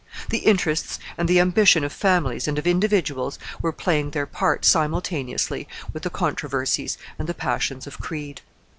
[0.31, 5.67] The interests and the ambition of families and of individuals were playing their part simultaneously
[5.93, 8.41] with the controversies and the passions of creed.